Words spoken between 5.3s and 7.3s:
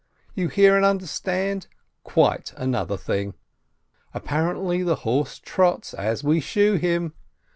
trots as we shoe him.